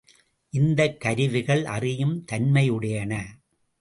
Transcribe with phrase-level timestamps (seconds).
[0.53, 3.13] இந்தக் கருவிகள் அறியும் தன்மையுடையன.